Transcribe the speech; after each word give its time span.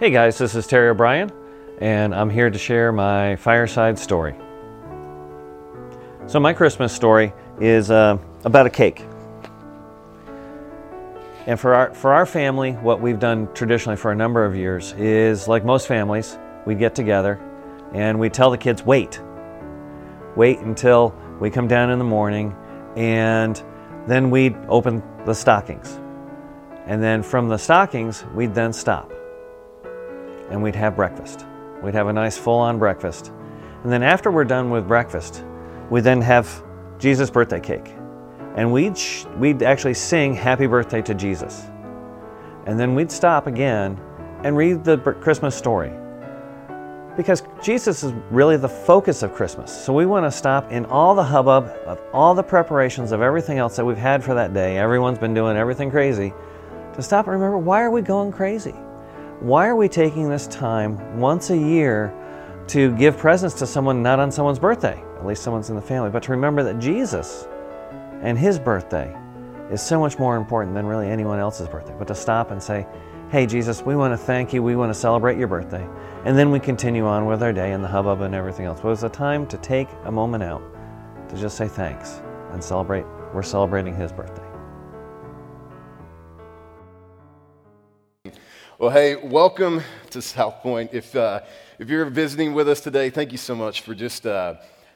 Hey 0.00 0.08
guys, 0.08 0.38
this 0.38 0.54
is 0.54 0.66
Terry 0.66 0.88
O'Brien, 0.88 1.30
and 1.78 2.14
I'm 2.14 2.30
here 2.30 2.48
to 2.48 2.58
share 2.58 2.90
my 2.90 3.36
fireside 3.36 3.98
story. 3.98 4.34
So, 6.26 6.40
my 6.40 6.54
Christmas 6.54 6.90
story 6.90 7.34
is 7.60 7.90
uh, 7.90 8.16
about 8.46 8.64
a 8.64 8.70
cake. 8.70 9.04
And 11.46 11.60
for 11.60 11.74
our, 11.74 11.92
for 11.92 12.14
our 12.14 12.24
family, 12.24 12.72
what 12.72 13.02
we've 13.02 13.18
done 13.18 13.52
traditionally 13.52 13.98
for 13.98 14.10
a 14.10 14.16
number 14.16 14.42
of 14.42 14.56
years 14.56 14.94
is 14.94 15.46
like 15.46 15.66
most 15.66 15.86
families, 15.86 16.38
we 16.64 16.74
get 16.74 16.94
together 16.94 17.38
and 17.92 18.18
we 18.18 18.30
tell 18.30 18.50
the 18.50 18.56
kids, 18.56 18.82
wait. 18.82 19.20
Wait 20.34 20.60
until 20.60 21.14
we 21.40 21.50
come 21.50 21.68
down 21.68 21.90
in 21.90 21.98
the 21.98 22.06
morning 22.06 22.56
and 22.96 23.62
then 24.06 24.30
we'd 24.30 24.56
open 24.70 25.02
the 25.26 25.34
stockings. 25.34 26.00
And 26.86 27.02
then 27.02 27.22
from 27.22 27.50
the 27.50 27.58
stockings, 27.58 28.24
we'd 28.34 28.54
then 28.54 28.72
stop 28.72 29.12
and 30.50 30.62
we'd 30.62 30.74
have 30.74 30.96
breakfast. 30.96 31.46
We'd 31.82 31.94
have 31.94 32.08
a 32.08 32.12
nice 32.12 32.36
full 32.36 32.58
on 32.58 32.78
breakfast. 32.78 33.32
And 33.82 33.90
then 33.90 34.02
after 34.02 34.30
we're 34.30 34.44
done 34.44 34.70
with 34.70 34.86
breakfast, 34.86 35.44
we 35.88 36.00
then 36.00 36.20
have 36.20 36.62
Jesus' 36.98 37.30
birthday 37.30 37.60
cake. 37.60 37.94
And 38.56 38.72
we'd, 38.72 38.98
sh- 38.98 39.24
we'd 39.38 39.62
actually 39.62 39.94
sing 39.94 40.34
happy 40.34 40.66
birthday 40.66 41.00
to 41.02 41.14
Jesus. 41.14 41.66
And 42.66 42.78
then 42.78 42.94
we'd 42.94 43.10
stop 43.10 43.46
again 43.46 43.98
and 44.44 44.56
read 44.56 44.84
the 44.84 44.98
Christmas 44.98 45.54
story. 45.54 45.92
Because 47.16 47.42
Jesus 47.62 48.02
is 48.02 48.12
really 48.30 48.56
the 48.56 48.68
focus 48.68 49.22
of 49.22 49.34
Christmas. 49.34 49.72
So 49.72 49.92
we 49.92 50.06
want 50.06 50.26
to 50.26 50.30
stop 50.30 50.70
in 50.70 50.84
all 50.86 51.14
the 51.14 51.24
hubbub 51.24 51.66
of 51.86 52.00
all 52.12 52.34
the 52.34 52.42
preparations 52.42 53.12
of 53.12 53.22
everything 53.22 53.58
else 53.58 53.76
that 53.76 53.84
we've 53.84 53.96
had 53.96 54.22
for 54.22 54.34
that 54.34 54.54
day. 54.54 54.78
Everyone's 54.78 55.18
been 55.18 55.34
doing 55.34 55.56
everything 55.56 55.90
crazy. 55.90 56.32
To 56.94 57.02
stop 57.02 57.26
and 57.26 57.34
remember 57.34 57.58
why 57.58 57.82
are 57.82 57.90
we 57.90 58.02
going 58.02 58.32
crazy? 58.32 58.74
Why 59.40 59.68
are 59.68 59.76
we 59.76 59.88
taking 59.88 60.28
this 60.28 60.46
time 60.48 61.18
once 61.18 61.48
a 61.48 61.56
year 61.56 62.14
to 62.66 62.94
give 62.96 63.16
presents 63.16 63.54
to 63.60 63.66
someone 63.66 64.02
not 64.02 64.20
on 64.20 64.30
someone's 64.30 64.58
birthday? 64.58 65.02
At 65.16 65.24
least 65.24 65.42
someone's 65.42 65.70
in 65.70 65.76
the 65.76 65.82
family, 65.82 66.10
but 66.10 66.22
to 66.24 66.32
remember 66.32 66.62
that 66.62 66.78
Jesus 66.78 67.48
and 68.20 68.38
his 68.38 68.58
birthday 68.58 69.16
is 69.70 69.80
so 69.80 69.98
much 69.98 70.18
more 70.18 70.36
important 70.36 70.74
than 70.74 70.84
really 70.84 71.08
anyone 71.08 71.38
else's 71.38 71.68
birthday. 71.68 71.94
But 71.98 72.06
to 72.08 72.14
stop 72.14 72.50
and 72.50 72.62
say, 72.62 72.86
Hey, 73.30 73.46
Jesus, 73.46 73.80
we 73.80 73.96
want 73.96 74.12
to 74.12 74.18
thank 74.18 74.52
you. 74.52 74.62
We 74.62 74.76
want 74.76 74.90
to 74.92 74.98
celebrate 74.98 75.38
your 75.38 75.48
birthday. 75.48 75.88
And 76.26 76.36
then 76.36 76.50
we 76.50 76.60
continue 76.60 77.06
on 77.06 77.24
with 77.24 77.42
our 77.42 77.52
day 77.52 77.72
and 77.72 77.82
the 77.82 77.88
hubbub 77.88 78.20
and 78.20 78.34
everything 78.34 78.66
else. 78.66 78.80
But 78.80 78.88
it 78.88 78.90
was 78.90 79.04
a 79.04 79.08
time 79.08 79.46
to 79.46 79.56
take 79.56 79.88
a 80.04 80.12
moment 80.12 80.42
out 80.42 80.60
to 81.30 81.36
just 81.36 81.56
say 81.56 81.66
thanks 81.66 82.20
and 82.50 82.62
celebrate. 82.62 83.06
We're 83.32 83.42
celebrating 83.42 83.94
his 83.94 84.12
birthday. 84.12 84.49
Well, 88.80 88.88
hey, 88.88 89.14
welcome 89.16 89.82
to 90.08 90.22
South 90.22 90.62
Point. 90.62 90.94
If, 90.94 91.14
uh, 91.14 91.40
if 91.78 91.90
you're 91.90 92.06
visiting 92.06 92.54
with 92.54 92.66
us 92.66 92.80
today, 92.80 93.10
thank 93.10 93.30
you 93.30 93.36
so 93.36 93.54
much 93.54 93.82
for 93.82 93.94
just 93.94 94.26
uh, 94.26 94.54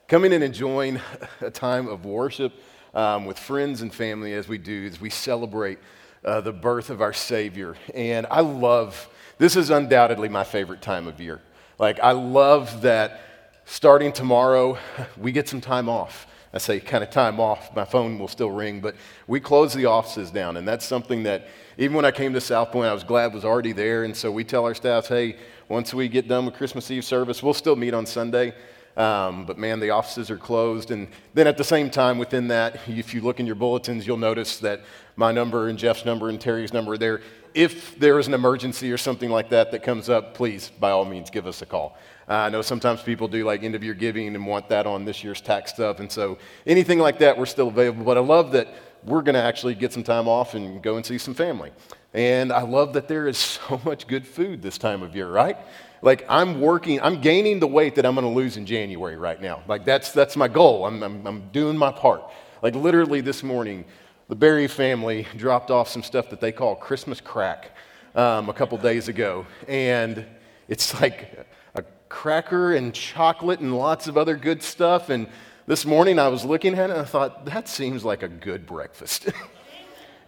coming 0.08 0.32
and 0.32 0.42
enjoying 0.42 1.02
a 1.42 1.50
time 1.50 1.88
of 1.88 2.06
worship 2.06 2.55
um, 2.94 3.27
with 3.27 3.38
friends 3.38 3.82
and 3.82 3.92
family 3.92 4.32
as 4.32 4.48
we 4.48 4.56
do, 4.56 4.86
as 4.86 5.02
we 5.02 5.10
celebrate 5.10 5.78
uh, 6.24 6.40
the 6.40 6.50
birth 6.50 6.88
of 6.88 7.02
our 7.02 7.12
Savior. 7.12 7.77
And 7.94 8.27
I 8.30 8.40
love, 8.40 9.06
this 9.36 9.55
is 9.55 9.68
undoubtedly 9.68 10.30
my 10.30 10.44
favorite 10.44 10.80
time 10.80 11.06
of 11.06 11.20
year. 11.20 11.42
Like, 11.78 12.00
I 12.00 12.12
love 12.12 12.80
that 12.80 13.20
starting 13.66 14.12
tomorrow, 14.12 14.78
we 15.18 15.30
get 15.30 15.46
some 15.46 15.60
time 15.60 15.90
off. 15.90 16.27
I 16.55 16.58
say 16.58 16.78
kind 16.78 17.02
of 17.02 17.10
time 17.10 17.41
off, 17.41 17.74
my 17.74 17.84
phone 17.84 18.16
will 18.16 18.28
still 18.28 18.50
ring, 18.50 18.80
but 18.80 18.94
we 19.27 19.41
close 19.41 19.74
the 19.74 19.86
offices 19.86 20.30
down. 20.30 20.56
And 20.56 20.69
that's 20.69 20.86
something 20.86 21.24
that 21.24 21.48
even 21.78 21.96
when 21.96 22.05
I 22.05 22.12
came 22.12 22.33
to 22.33 22.40
South 22.40 22.70
Point, 22.70 22.86
I 22.86 22.95
was 22.95 23.02
glad 23.02 23.34
was 23.34 23.45
already 23.45 23.73
there. 23.73 24.05
And 24.05 24.17
so 24.17 24.30
we 24.30 24.45
tell 24.45 24.64
our 24.64 24.74
staff, 24.74 25.08
hey, 25.08 25.36
once 25.68 25.92
we 25.92 26.06
get 26.06 26.28
done 26.28 26.46
with 26.46 26.55
Christmas 26.55 26.89
Eve 26.92 27.05
service, 27.05 27.42
we'll 27.42 27.55
still 27.55 27.74
meet 27.74 27.92
on 27.92 28.06
Sunday. 28.06 28.55
Um, 28.96 29.44
but 29.44 29.58
man, 29.58 29.80
the 29.80 29.90
offices 29.90 30.30
are 30.30 30.36
closed. 30.36 30.90
And 30.90 31.08
then 31.34 31.46
at 31.46 31.58
the 31.58 31.64
same 31.64 31.90
time, 31.90 32.18
within 32.18 32.48
that, 32.48 32.80
if 32.88 33.12
you 33.12 33.20
look 33.20 33.40
in 33.40 33.46
your 33.46 33.56
bulletins, 33.56 34.06
you'll 34.06 34.16
notice 34.16 34.58
that 34.58 34.82
my 35.16 35.32
number 35.32 35.68
and 35.68 35.78
Jeff's 35.78 36.05
number 36.05 36.28
and 36.28 36.40
Terry's 36.40 36.72
number 36.72 36.92
are 36.92 36.98
there. 36.98 37.20
If 37.54 37.98
there 37.98 38.18
is 38.18 38.27
an 38.27 38.34
emergency 38.34 38.90
or 38.92 38.98
something 38.98 39.30
like 39.30 39.50
that 39.50 39.70
that 39.72 39.83
comes 39.83 40.08
up, 40.08 40.34
please, 40.34 40.70
by 40.80 40.90
all 40.90 41.04
means, 41.04 41.30
give 41.30 41.46
us 41.46 41.62
a 41.62 41.66
call. 41.66 41.96
Uh, 42.28 42.34
I 42.34 42.48
know 42.48 42.62
sometimes 42.62 43.02
people 43.02 43.28
do 43.28 43.44
like 43.44 43.62
end 43.62 43.74
of 43.74 43.84
year 43.84 43.94
giving 43.94 44.34
and 44.34 44.46
want 44.46 44.68
that 44.70 44.86
on 44.86 45.04
this 45.04 45.22
year's 45.22 45.40
tax 45.40 45.72
stuff. 45.72 46.00
And 46.00 46.10
so 46.10 46.38
anything 46.66 46.98
like 46.98 47.18
that, 47.18 47.36
we're 47.36 47.46
still 47.46 47.68
available. 47.68 48.04
But 48.04 48.16
I 48.16 48.20
love 48.20 48.52
that 48.52 48.68
we're 49.04 49.22
going 49.22 49.34
to 49.34 49.42
actually 49.42 49.74
get 49.74 49.92
some 49.92 50.02
time 50.02 50.27
off 50.27 50.54
and 50.54 50.83
go 50.83 50.96
and 50.96 51.04
see 51.04 51.18
some 51.18 51.34
family. 51.34 51.70
And 52.14 52.52
I 52.52 52.62
love 52.62 52.92
that 52.94 53.08
there 53.08 53.28
is 53.28 53.36
so 53.68 53.80
much 53.84 54.06
good 54.06 54.27
food 54.27 54.62
this 54.62 54.78
time 54.78 55.02
of 55.02 55.14
year, 55.14 55.28
right? 55.28 55.58
Like 56.04 56.26
I'm 56.28 56.60
working, 56.60 57.00
I'm 57.00 57.22
gaining 57.22 57.60
the 57.60 57.66
weight 57.66 57.94
that 57.94 58.04
I'm 58.04 58.14
going 58.14 58.26
to 58.26 58.30
lose 58.30 58.58
in 58.58 58.66
January 58.66 59.16
right 59.16 59.40
now. 59.40 59.62
Like 59.66 59.86
that's, 59.86 60.12
that's 60.12 60.36
my 60.36 60.48
goal. 60.48 60.84
I'm, 60.84 61.02
I'm, 61.02 61.26
I'm 61.26 61.48
doing 61.48 61.78
my 61.78 61.90
part. 61.90 62.22
Like 62.60 62.74
literally 62.74 63.22
this 63.22 63.42
morning, 63.42 63.86
the 64.28 64.34
Berry 64.34 64.68
family 64.68 65.26
dropped 65.34 65.70
off 65.70 65.88
some 65.88 66.02
stuff 66.02 66.28
that 66.28 66.42
they 66.42 66.52
call 66.52 66.76
Christmas 66.76 67.22
crack 67.22 67.70
um, 68.14 68.50
a 68.50 68.52
couple 68.52 68.76
days 68.76 69.08
ago. 69.08 69.46
And 69.66 70.26
it's 70.68 71.00
like 71.00 71.46
a 71.74 71.82
cracker 72.10 72.74
and 72.74 72.92
chocolate 72.92 73.60
and 73.60 73.74
lots 73.74 74.06
of 74.06 74.18
other 74.18 74.36
good 74.36 74.62
stuff. 74.62 75.08
And 75.08 75.26
this 75.66 75.86
morning 75.86 76.18
I 76.18 76.28
was 76.28 76.44
looking 76.44 76.74
at 76.74 76.90
it 76.90 76.92
and 76.92 77.00
I 77.00 77.04
thought, 77.04 77.46
that 77.46 77.66
seems 77.66 78.04
like 78.04 78.22
a 78.22 78.28
good 78.28 78.66
breakfast. 78.66 79.30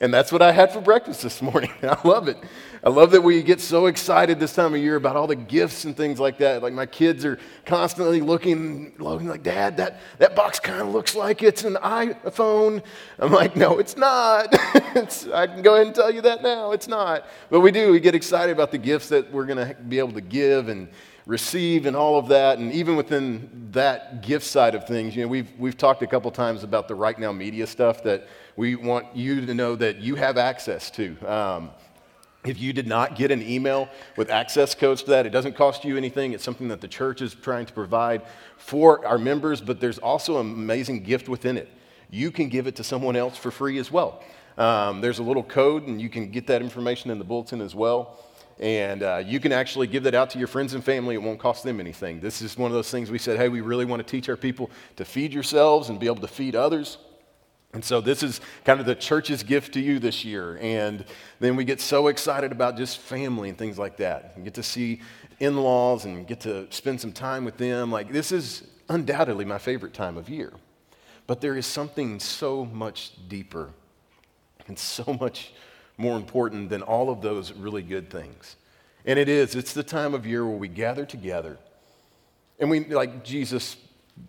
and 0.00 0.12
that's 0.12 0.30
what 0.30 0.42
I 0.42 0.52
had 0.52 0.72
for 0.72 0.80
breakfast 0.80 1.22
this 1.22 1.40
morning. 1.40 1.70
I 1.82 1.98
love 2.06 2.28
it. 2.28 2.36
I 2.84 2.90
love 2.90 3.10
that 3.12 3.22
we 3.22 3.42
get 3.42 3.60
so 3.60 3.86
excited 3.86 4.38
this 4.38 4.54
time 4.54 4.74
of 4.74 4.80
year 4.80 4.96
about 4.96 5.16
all 5.16 5.26
the 5.26 5.34
gifts 5.34 5.84
and 5.86 5.96
things 5.96 6.20
like 6.20 6.38
that. 6.38 6.62
Like 6.62 6.72
my 6.72 6.86
kids 6.86 7.24
are 7.24 7.38
constantly 7.64 8.20
looking, 8.20 8.92
looking 8.98 9.26
like, 9.26 9.42
Dad, 9.42 9.78
that, 9.78 10.00
that 10.18 10.36
box 10.36 10.60
kind 10.60 10.80
of 10.80 10.88
looks 10.88 11.16
like 11.16 11.42
it's 11.42 11.64
an 11.64 11.74
iPhone. 11.76 12.82
I'm 13.18 13.32
like, 13.32 13.56
no, 13.56 13.78
it's 13.78 13.96
not. 13.96 14.48
it's, 14.94 15.26
I 15.28 15.46
can 15.46 15.62
go 15.62 15.74
ahead 15.74 15.86
and 15.86 15.96
tell 15.96 16.12
you 16.12 16.20
that 16.20 16.42
now. 16.42 16.72
It's 16.72 16.86
not. 16.86 17.26
But 17.50 17.60
we 17.60 17.72
do. 17.72 17.90
We 17.90 17.98
get 17.98 18.14
excited 18.14 18.52
about 18.52 18.70
the 18.70 18.78
gifts 18.78 19.08
that 19.08 19.32
we're 19.32 19.46
going 19.46 19.66
to 19.66 19.74
be 19.74 19.98
able 19.98 20.12
to 20.12 20.20
give 20.20 20.68
and 20.68 20.88
receive 21.26 21.86
and 21.86 21.96
all 21.96 22.18
of 22.18 22.28
that. 22.28 22.58
And 22.58 22.72
even 22.72 22.94
within 22.94 23.68
that 23.72 24.22
gift 24.22 24.46
side 24.46 24.74
of 24.74 24.86
things, 24.86 25.16
you 25.16 25.22
know, 25.22 25.28
we've, 25.28 25.50
we've 25.58 25.76
talked 25.76 26.02
a 26.02 26.06
couple 26.06 26.30
times 26.30 26.62
about 26.62 26.86
the 26.86 26.96
RightNow 26.96 27.36
Media 27.36 27.66
stuff 27.66 28.02
that 28.04 28.28
we 28.56 28.74
want 28.74 29.14
you 29.14 29.44
to 29.44 29.54
know 29.54 29.76
that 29.76 29.98
you 29.98 30.14
have 30.14 30.38
access 30.38 30.90
to. 30.92 31.16
Um, 31.26 31.70
if 32.44 32.60
you 32.60 32.72
did 32.72 32.86
not 32.86 33.16
get 33.16 33.30
an 33.30 33.42
email 33.42 33.88
with 34.16 34.30
access 34.30 34.74
codes 34.74 35.02
to 35.02 35.10
that, 35.10 35.26
it 35.26 35.30
doesn't 35.30 35.56
cost 35.56 35.84
you 35.84 35.96
anything. 35.96 36.32
It's 36.32 36.44
something 36.44 36.68
that 36.68 36.80
the 36.80 36.88
church 36.88 37.20
is 37.20 37.34
trying 37.34 37.66
to 37.66 37.72
provide 37.72 38.22
for 38.56 39.04
our 39.04 39.18
members, 39.18 39.60
but 39.60 39.80
there's 39.80 39.98
also 39.98 40.40
an 40.40 40.52
amazing 40.52 41.02
gift 41.02 41.28
within 41.28 41.56
it. 41.56 41.68
You 42.08 42.30
can 42.30 42.48
give 42.48 42.66
it 42.66 42.76
to 42.76 42.84
someone 42.84 43.16
else 43.16 43.36
for 43.36 43.50
free 43.50 43.78
as 43.78 43.90
well. 43.90 44.22
Um, 44.56 45.00
there's 45.00 45.18
a 45.18 45.22
little 45.22 45.42
code, 45.42 45.86
and 45.86 46.00
you 46.00 46.08
can 46.08 46.30
get 46.30 46.46
that 46.46 46.62
information 46.62 47.10
in 47.10 47.18
the 47.18 47.24
bulletin 47.24 47.60
as 47.60 47.74
well. 47.74 48.20
And 48.58 49.02
uh, 49.02 49.22
you 49.26 49.38
can 49.38 49.52
actually 49.52 49.86
give 49.86 50.04
that 50.04 50.14
out 50.14 50.30
to 50.30 50.38
your 50.38 50.48
friends 50.48 50.72
and 50.72 50.82
family. 50.82 51.14
It 51.14 51.22
won't 51.22 51.38
cost 51.38 51.62
them 51.62 51.78
anything. 51.78 52.20
This 52.20 52.40
is 52.40 52.56
one 52.56 52.70
of 52.70 52.74
those 52.74 52.90
things 52.90 53.10
we 53.10 53.18
said, 53.18 53.36
hey, 53.36 53.50
we 53.50 53.60
really 53.60 53.84
want 53.84 54.06
to 54.06 54.10
teach 54.10 54.30
our 54.30 54.36
people 54.36 54.70
to 54.96 55.04
feed 55.04 55.34
yourselves 55.34 55.90
and 55.90 56.00
be 56.00 56.06
able 56.06 56.22
to 56.22 56.28
feed 56.28 56.54
others. 56.54 56.96
And 57.76 57.84
so 57.84 58.00
this 58.00 58.22
is 58.22 58.40
kind 58.64 58.80
of 58.80 58.86
the 58.86 58.94
church's 58.94 59.42
gift 59.42 59.74
to 59.74 59.80
you 59.80 59.98
this 59.98 60.24
year. 60.24 60.56
And 60.62 61.04
then 61.40 61.56
we 61.56 61.64
get 61.66 61.78
so 61.78 62.06
excited 62.06 62.50
about 62.50 62.78
just 62.78 62.96
family 62.96 63.50
and 63.50 63.58
things 63.58 63.78
like 63.78 63.98
that. 63.98 64.32
And 64.34 64.44
get 64.44 64.54
to 64.54 64.62
see 64.62 65.02
in 65.40 65.58
laws 65.58 66.06
and 66.06 66.26
get 66.26 66.40
to 66.40 66.72
spend 66.72 67.02
some 67.02 67.12
time 67.12 67.44
with 67.44 67.58
them. 67.58 67.92
Like, 67.92 68.10
this 68.10 68.32
is 68.32 68.66
undoubtedly 68.88 69.44
my 69.44 69.58
favorite 69.58 69.92
time 69.92 70.16
of 70.16 70.30
year. 70.30 70.54
But 71.26 71.42
there 71.42 71.54
is 71.54 71.66
something 71.66 72.18
so 72.18 72.64
much 72.64 73.12
deeper 73.28 73.68
and 74.68 74.78
so 74.78 75.14
much 75.20 75.52
more 75.98 76.16
important 76.16 76.70
than 76.70 76.80
all 76.80 77.10
of 77.10 77.20
those 77.20 77.52
really 77.52 77.82
good 77.82 78.08
things. 78.08 78.56
And 79.04 79.18
it 79.18 79.28
is, 79.28 79.54
it's 79.54 79.74
the 79.74 79.82
time 79.82 80.14
of 80.14 80.24
year 80.24 80.46
where 80.46 80.56
we 80.56 80.68
gather 80.68 81.04
together. 81.04 81.58
And 82.58 82.70
we, 82.70 82.86
like 82.86 83.22
Jesus 83.22 83.76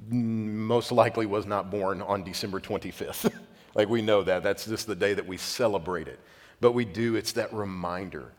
most 0.10 0.92
likely 0.92 1.25
was 1.25 1.45
not 1.45 1.69
born 1.69 2.01
on 2.01 2.24
December 2.24 2.60
25th. 2.60 3.31
like 3.75 3.89
we 3.89 4.01
know 4.01 4.24
that. 4.24 4.44
That's 4.44 4.66
just 4.66 4.88
the 4.88 4.95
day 4.95 5.13
that 5.13 5.25
we 5.25 5.38
celebrate 5.38 6.07
it. 6.07 6.19
But 6.60 6.72
we 6.72 6.86
do, 6.86 7.16
it's 7.16 7.34
that 7.34 7.54
reminder, 7.54 8.31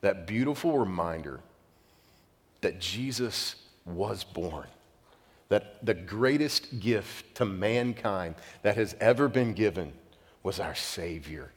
that 0.00 0.26
beautiful 0.26 0.78
reminder 0.78 1.40
that 2.60 2.80
Jesus 2.80 3.56
was 3.84 4.24
born. 4.24 4.66
That 5.48 5.84
the 5.84 5.94
greatest 5.94 6.80
gift 6.80 7.36
to 7.36 7.44
mankind 7.44 8.34
that 8.62 8.76
has 8.76 8.96
ever 9.00 9.28
been 9.28 9.52
given 9.52 9.92
was 10.42 10.58
our 10.58 10.74
Savior. 10.74 11.52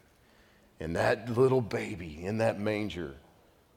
And 0.80 0.96
that 0.96 1.30
little 1.38 1.62
baby 1.62 2.24
in 2.24 2.38
that 2.38 2.60
manger 2.60 3.16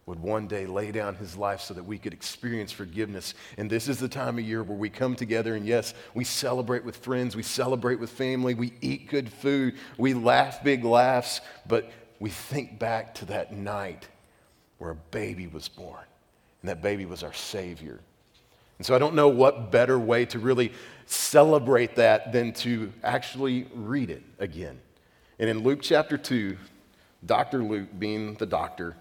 would 0.07 0.19
one 0.19 0.49
day 0.49 0.67
lay 0.67 0.91
down 0.91 1.15
his 1.15 1.37
life 1.37 1.61
so 1.61 1.75
that 1.75 1.85
we 1.85 1.97
could 1.97 2.13
experience 2.13 2.73
forgiveness. 2.73 3.35
And 3.57 3.71
this 3.71 3.89
is 3.89 3.99
the 3.99 4.09
time 4.09 4.39
of 4.39 4.45
year 4.45 4.63
where 4.63 4.77
we 4.77 4.91
come 4.91 5.15
together 5.15 5.55
and 5.55 5.65
yes, 5.65 5.95
we 6.15 6.25
celebrate 6.25 6.85
with 6.85 6.97
friends, 6.97 7.37
we 7.37 7.45
celebrate 7.45 8.01
with 8.01 8.11
family, 8.11 8.55
we 8.55 8.73
eat 8.81 9.09
good 9.09 9.33
food, 9.33 9.77
we 9.99 10.15
laugh 10.15 10.65
big 10.65 10.85
laughs, 10.85 11.41
but 11.67 11.91
we 12.19 12.31
think 12.31 12.79
back 12.79 13.15
to 13.17 13.27
that 13.27 13.53
night 13.53 14.09
where 14.79 14.91
a 14.91 14.97
baby 14.97 15.47
was 15.47 15.69
born. 15.69 16.05
And 16.63 16.69
that 16.69 16.83
baby 16.83 17.07
was 17.07 17.23
our 17.23 17.33
Savior. 17.33 18.01
And 18.79 18.87
so 18.87 18.97
I 18.97 18.99
don't 18.99 19.15
know 19.15 19.29
what 19.29 19.71
better 19.71 19.99
way 19.99 20.27
to 20.27 20.41
really 20.41 20.73
celebrate 21.07 21.95
that 21.97 22.33
than 22.33 22.53
to 22.55 22.93
actually 23.05 23.69
read 23.75 24.11
it 24.11 24.25
again. 24.41 24.81
And 25.39 25.49
in 25.49 25.63
Luke 25.63 25.81
chapter 25.83 26.19
2, 26.19 26.57
Dr. 27.25 27.63
Luke, 27.63 27.89
being 27.99 28.35
the 28.35 28.47
doctor, 28.47 28.97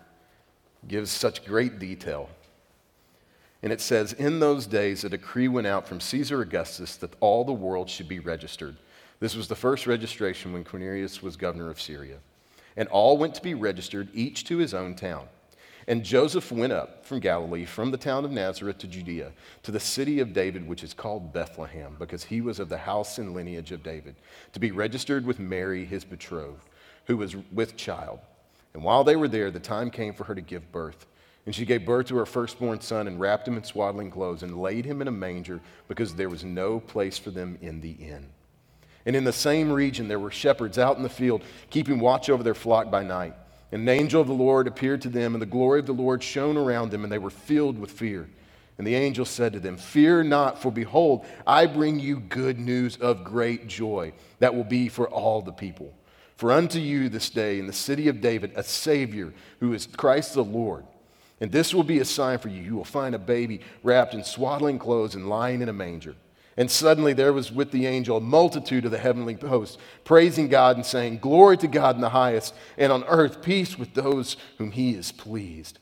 gives 0.88 1.12
such 1.12 1.46
great 1.46 1.80
detail. 1.80 2.30
And 3.64 3.72
it 3.72 3.82
says, 3.82 4.14
In 4.14 4.40
those 4.40 4.66
days, 4.66 5.04
a 5.04 5.10
decree 5.10 5.48
went 5.48 5.68
out 5.68 5.88
from 5.88 6.00
Caesar 6.00 6.42
Augustus 6.42 6.96
that 6.98 7.16
all 7.20 7.44
the 7.44 7.54
world 7.54 7.90
should 7.90 8.08
be 8.08 8.20
registered. 8.20 8.76
This 9.20 9.36
was 9.36 9.48
the 9.48 9.56
first 9.56 9.86
registration 9.86 10.52
when 10.52 10.64
Quirinius 10.64 11.22
was 11.22 11.36
governor 11.36 11.70
of 11.70 11.80
Syria. 11.80 12.18
And 12.76 12.88
all 12.90 13.18
went 13.18 13.36
to 13.36 13.42
be 13.42 13.54
registered, 13.54 14.10
each 14.14 14.46
to 14.46 14.58
his 14.58 14.74
own 14.74 14.96
town. 14.96 15.28
And 15.88 16.04
Joseph 16.04 16.52
went 16.52 16.74
up 16.74 17.06
from 17.06 17.20
Galilee, 17.20 17.66
from 17.66 17.92
the 17.92 17.98
town 17.98 18.24
of 18.24 18.32
Nazareth 18.32 18.78
to 18.80 18.88
Judea, 18.88 19.32
to 19.64 19.72
the 19.72 19.80
city 19.80 20.20
of 20.20 20.34
David, 20.34 20.68
which 20.68 20.84
is 20.84 20.94
called 20.94 21.34
Bethlehem, 21.34 21.96
because 22.00 22.24
he 22.24 22.40
was 22.40 22.60
of 22.60 22.70
the 22.70 22.78
house 22.78 23.18
and 23.18 23.34
lineage 23.34 23.72
of 23.72 23.84
David, 23.84 24.16
to 24.54 24.60
be 24.60 24.72
registered 24.72 25.26
with 25.26 25.40
Mary, 25.40 25.86
his 25.86 26.06
betrothed, 26.06 26.70
who 27.06 27.18
was 27.18 27.36
with 27.52 27.78
child. 27.78 28.20
And 28.74 28.84
while 28.84 29.04
they 29.04 29.16
were 29.16 29.28
there, 29.28 29.52
the 29.52 29.60
time 29.60 29.90
came 29.90 30.14
for 30.14 30.24
her 30.26 30.36
to 30.36 30.42
give 30.42 30.72
birth. 30.72 31.06
And 31.46 31.56
she 31.56 31.66
gave 31.66 31.86
birth 31.86 32.08
to 32.08 32.18
her 32.18 32.26
firstborn 32.26 32.82
son 32.82 33.08
and 33.08 33.20
wrapped 33.20 33.48
him 33.48 33.58
in 33.58 33.64
swaddling 33.64 34.12
clothes 34.12 34.44
and 34.44 34.62
laid 34.62 34.86
him 34.86 35.02
in 35.02 35.08
a 35.08 35.12
manger 35.12 35.60
because 35.88 36.16
there 36.16 36.30
was 36.30 36.44
no 36.44 36.80
place 36.80 37.18
for 37.18 37.32
them 37.32 37.58
in 37.62 37.82
the 37.82 37.92
inn. 37.92 38.30
And 39.06 39.16
in 39.16 39.24
the 39.24 39.34
same 39.34 39.72
region, 39.72 40.08
there 40.08 40.20
were 40.20 40.32
shepherds 40.32 40.78
out 40.78 40.98
in 40.98 41.04
the 41.04 41.10
field, 41.10 41.42
keeping 41.72 42.00
watch 42.00 42.30
over 42.30 42.44
their 42.44 42.54
flock 42.54 42.92
by 42.92 43.04
night. 43.04 43.34
And 43.72 43.82
an 43.82 43.90
angel 43.90 44.22
of 44.22 44.28
the 44.28 44.34
Lord 44.34 44.68
appeared 44.68 45.02
to 45.02 45.10
them, 45.10 45.34
and 45.34 45.42
the 45.42 45.48
glory 45.48 45.80
of 45.80 45.88
the 45.88 45.94
Lord 45.94 46.22
shone 46.22 46.58
around 46.58 46.92
them, 46.92 47.04
and 47.04 47.12
they 47.12 47.18
were 47.18 47.30
filled 47.32 47.80
with 47.80 47.90
fear. 47.90 48.30
And 48.78 48.86
the 48.86 48.96
angel 48.96 49.26
said 49.26 49.54
to 49.54 49.60
them, 49.60 49.78
Fear 49.78 50.24
not, 50.24 50.62
for 50.62 50.72
behold, 50.72 51.26
I 51.48 51.66
bring 51.66 52.00
you 52.00 52.20
good 52.20 52.60
news 52.60 52.98
of 52.98 53.24
great 53.24 53.68
joy 53.68 54.14
that 54.40 54.54
will 54.54 54.64
be 54.64 54.90
for 54.90 55.10
all 55.10 55.42
the 55.42 55.52
people. 55.52 55.94
For 56.42 56.52
unto 56.52 56.80
you 56.80 57.08
this 57.08 57.30
day 57.30 57.60
in 57.60 57.68
the 57.68 57.72
city 57.72 58.08
of 58.08 58.20
David 58.20 58.54
a 58.56 58.64
Savior, 58.64 59.32
who 59.60 59.74
is 59.74 59.86
Christ 59.86 60.34
the 60.34 60.44
Lord. 60.44 60.84
And 61.40 61.52
this 61.52 61.72
will 61.72 61.84
be 61.84 62.00
a 62.00 62.04
sign 62.04 62.40
for 62.40 62.50
you. 62.50 62.64
You 62.64 62.76
will 62.76 62.84
find 62.84 63.14
a 63.14 63.20
baby 63.20 63.62
wrapped 63.84 64.16
in 64.16 64.24
swaddling 64.24 64.80
clothes 64.80 65.14
and 65.14 65.30
lying 65.30 65.62
in 65.62 65.70
a 65.70 65.74
manger. 65.74 66.16
And 66.58 66.72
suddenly 66.72 67.14
there 67.14 67.32
was 67.32 67.52
with 67.52 67.70
the 67.70 67.86
angel 67.86 68.18
a 68.18 68.22
multitude 68.22 68.86
of 68.86 68.92
the 68.92 68.98
heavenly 68.98 69.36
hosts, 69.36 69.78
praising 70.04 70.48
God 70.48 70.78
and 70.78 70.84
saying, 70.84 71.20
Glory 71.20 71.58
to 71.58 71.68
God 71.68 71.94
in 71.94 72.02
the 72.02 72.10
highest, 72.10 72.56
and 72.76 72.92
on 72.92 73.04
earth 73.04 73.44
peace 73.44 73.78
with 73.78 73.94
those 73.94 74.36
whom 74.58 74.72
he 74.72 74.96
is 74.96 75.12
pleased. 75.12 75.78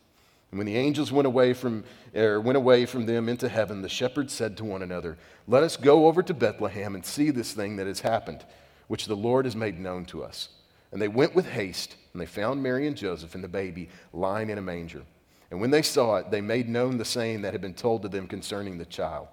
And 0.52 0.58
when 0.58 0.68
the 0.68 0.76
angels 0.76 1.10
went 1.10 1.26
away 1.26 1.54
from, 1.54 1.86
er, 2.14 2.42
went 2.42 2.58
away 2.58 2.86
from 2.86 3.06
them 3.06 3.30
into 3.30 3.48
heaven, 3.48 3.82
the 3.82 3.88
shepherds 3.88 4.34
said 4.34 4.58
to 4.58 4.66
one 4.66 4.82
another, 4.82 5.18
Let 5.48 5.64
us 5.64 5.78
go 5.78 6.08
over 6.08 6.22
to 6.22 6.34
Bethlehem 6.34 6.96
and 6.96 7.06
see 7.06 7.32
this 7.32 7.54
thing 7.54 7.78
that 7.78 7.88
has 7.88 8.02
happened, 8.02 8.44
which 8.90 9.06
the 9.06 9.16
Lord 9.16 9.46
has 9.46 9.56
made 9.56 9.80
known 9.80 10.04
to 10.06 10.24
us. 10.24 10.50
And 10.92 11.02
they 11.02 11.08
went 11.08 11.36
with 11.36 11.48
haste, 11.48 11.96
and 12.12 12.22
they 12.22 12.26
found 12.26 12.62
Mary 12.62 12.88
and 12.88 12.98
Joseph 12.98 13.36
and 13.36 13.44
the 13.44 13.48
baby 13.48 13.88
lying 14.12 14.50
in 14.50 14.58
a 14.58 14.62
manger. 14.62 15.04
And 15.52 15.62
when 15.62 15.70
they 15.72 15.84
saw 15.84 16.18
it, 16.18 16.32
they 16.32 16.42
made 16.42 16.68
known 16.68 16.98
the 16.98 17.06
saying 17.06 17.44
that 17.44 17.54
had 17.54 17.62
been 17.62 17.76
told 17.76 18.02
to 18.02 18.10
them 18.10 18.28
concerning 18.28 18.78
the 18.78 18.86
child. 18.86 19.28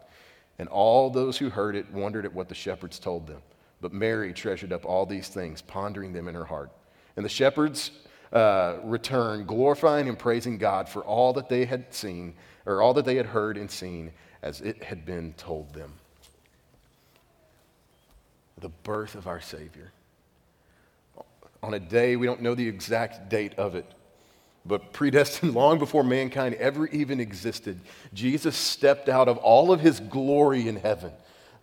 And 0.58 0.68
all 0.68 1.08
those 1.10 1.38
who 1.38 1.48
heard 1.48 1.74
it 1.74 1.90
wondered 1.90 2.26
at 2.26 2.34
what 2.34 2.48
the 2.48 2.54
shepherds 2.54 2.98
told 2.98 3.26
them. 3.26 3.40
But 3.80 3.94
Mary 3.94 4.34
treasured 4.34 4.72
up 4.72 4.84
all 4.84 5.06
these 5.06 5.28
things, 5.28 5.62
pondering 5.62 6.12
them 6.12 6.28
in 6.28 6.34
her 6.34 6.44
heart. 6.44 6.70
And 7.16 7.24
the 7.24 7.30
shepherds 7.30 7.90
uh, 8.32 8.76
returned, 8.84 9.46
glorifying 9.46 10.08
and 10.08 10.18
praising 10.18 10.58
God 10.58 10.88
for 10.88 11.02
all 11.02 11.32
that 11.32 11.48
they 11.48 11.64
had 11.64 11.94
seen, 11.94 12.34
or 12.66 12.82
all 12.82 12.92
that 12.94 13.06
they 13.06 13.16
had 13.16 13.26
heard 13.26 13.56
and 13.56 13.70
seen, 13.70 14.12
as 14.42 14.60
it 14.60 14.82
had 14.82 15.06
been 15.06 15.32
told 15.34 15.72
them. 15.72 15.94
The 18.60 18.68
birth 18.68 19.14
of 19.14 19.26
our 19.26 19.40
Savior. 19.40 19.92
On 21.62 21.74
a 21.74 21.80
day, 21.80 22.16
we 22.16 22.26
don't 22.26 22.42
know 22.42 22.54
the 22.54 22.68
exact 22.68 23.28
date 23.28 23.54
of 23.54 23.74
it, 23.74 23.86
but 24.64 24.92
predestined 24.92 25.54
long 25.54 25.78
before 25.78 26.04
mankind 26.04 26.54
ever 26.54 26.86
even 26.88 27.20
existed, 27.20 27.80
Jesus 28.14 28.56
stepped 28.56 29.08
out 29.08 29.28
of 29.28 29.36
all 29.38 29.72
of 29.72 29.80
his 29.80 30.00
glory 30.00 30.68
in 30.68 30.76
heaven. 30.76 31.12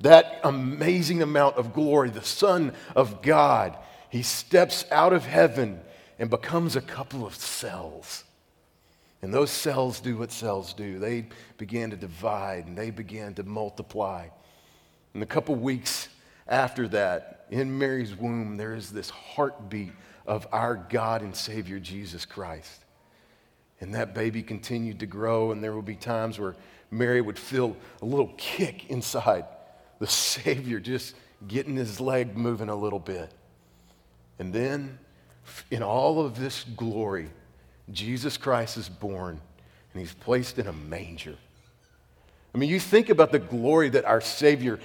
That 0.02 0.42
amazing 0.44 1.22
amount 1.22 1.56
of 1.56 1.74
glory, 1.74 2.10
the 2.10 2.24
Son 2.24 2.74
of 2.96 3.22
God, 3.22 3.78
he 4.10 4.22
steps 4.22 4.86
out 4.92 5.14
of 5.14 5.26
heaven 5.26 5.80
and 6.20 6.30
becomes 6.30 6.76
a 6.76 6.82
couple 6.82 7.26
of 7.26 7.36
cells. 7.36 8.24
And 9.22 9.34
those 9.34 9.52
cells 9.52 10.02
do 10.02 10.18
what 10.18 10.32
cells 10.32 10.74
do. 10.74 11.00
They 11.00 11.28
began 11.58 11.92
to 11.92 11.96
divide 11.96 12.68
and 12.68 12.78
they 12.78 12.92
began 12.92 13.34
to 13.36 13.44
multiply. 13.44 14.28
In 15.16 15.24
a 15.24 15.26
couple 15.26 15.56
weeks 15.56 16.10
after 16.48 16.88
that, 16.90 17.46
in 17.50 17.78
Mary's 17.78 18.16
womb, 18.16 18.58
there 18.58 18.74
is 18.74 18.92
this 18.92 19.10
heartbeat 19.10 19.92
of 20.26 20.48
our 20.52 20.76
God 20.76 21.22
and 21.22 21.36
Savior 21.36 21.80
Jesus 21.80 22.26
Christ. 22.26 22.84
And 23.80 23.94
that 23.96 24.14
baby 24.14 24.44
continued 24.44 25.00
to 25.02 25.06
grow, 25.06 25.52
and 25.52 25.64
there 25.64 25.76
would 25.76 25.86
be 25.86 25.96
times 25.96 26.40
where 26.40 26.56
Mary 26.90 27.22
would 27.22 27.40
feel 27.40 27.76
a 28.02 28.06
little 28.06 28.34
kick 28.38 28.90
inside, 28.90 29.46
the 30.00 30.08
Savior 30.08 30.80
just 30.80 31.16
getting 31.48 31.76
his 31.76 32.00
leg 32.00 32.38
moving 32.38 32.70
a 32.70 32.76
little 32.76 33.00
bit. 33.00 33.32
And 34.40 34.54
then, 34.54 35.00
in 35.70 35.84
all 35.84 36.26
of 36.26 36.40
this 36.40 36.64
glory, 36.76 37.30
Jesus 37.92 38.38
Christ 38.38 38.78
is 38.78 38.88
born, 38.90 39.42
and 39.94 40.00
he's 40.00 40.14
placed 40.14 40.60
in 40.60 40.68
a 40.68 40.74
manger. 40.74 41.36
I 42.54 42.58
mean, 42.58 42.70
you 42.70 42.80
think 42.80 43.10
about 43.10 43.32
the 43.32 43.40
glory 43.40 43.90
that 43.90 44.06
our 44.06 44.22
Savior 44.22 44.80